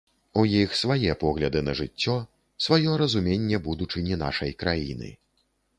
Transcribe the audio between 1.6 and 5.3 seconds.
на жыццё, сваё разуменне будучыні нашай краіны.